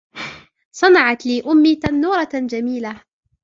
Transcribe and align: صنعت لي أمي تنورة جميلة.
صنعت 0.71 1.25
لي 1.25 1.41
أمي 1.51 1.75
تنورة 1.75 2.29
جميلة. 2.33 3.01